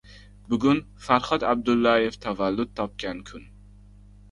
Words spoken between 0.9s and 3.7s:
Farxod Abdullayev tavallud topgan kun